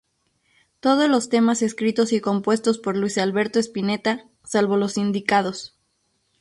[0.79, 5.77] Todos los temas escritos y compuestos por Luis Alberto Spinetta, salvo los indicados.